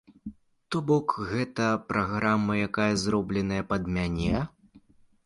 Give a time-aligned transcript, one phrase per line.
[0.75, 4.43] То бок, гэта праграма, якая зробленая пад мяне.